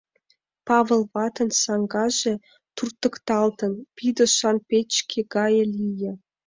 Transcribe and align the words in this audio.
Павыл 0.67 1.01
ватын 1.13 1.49
саҥгаже, 1.63 2.33
туртыкталтын, 2.75 3.73
пидышан 3.95 4.57
печке 4.69 5.19
гае 5.33 5.63
лие. 5.77 6.13